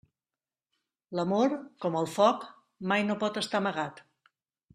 [1.19, 1.53] L'amor,
[1.85, 2.47] com el foc,
[2.93, 4.03] mai no pot estar amagat.